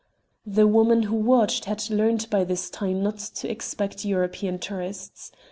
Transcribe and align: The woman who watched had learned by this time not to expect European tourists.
The 0.47 0.65
woman 0.65 1.03
who 1.03 1.15
watched 1.15 1.65
had 1.65 1.87
learned 1.91 2.27
by 2.31 2.43
this 2.43 2.71
time 2.71 3.03
not 3.03 3.19
to 3.19 3.47
expect 3.51 4.03
European 4.03 4.57
tourists. 4.57 5.31